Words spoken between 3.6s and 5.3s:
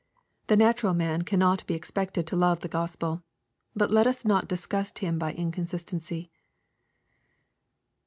But let us not disgust him